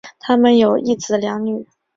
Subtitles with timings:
[0.17, 1.67] 他们有一子两女。